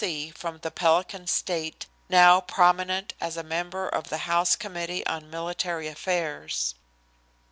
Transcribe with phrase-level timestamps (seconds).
[0.03, 0.31] C.
[0.31, 5.87] from the Pelican State, now prominent as a member of the House Committee on Military
[5.87, 6.73] Affairs.